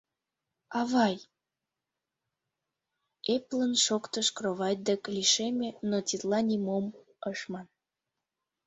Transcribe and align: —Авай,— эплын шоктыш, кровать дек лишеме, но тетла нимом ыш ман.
—Авай,— 0.79 1.15
эплын 3.35 3.71
шоктыш, 3.85 4.27
кровать 4.37 4.83
дек 4.87 5.01
лишеме, 5.15 5.69
но 5.89 5.97
тетла 6.07 6.39
нимом 6.49 6.85
ыш 7.31 7.39
ман. 7.51 7.67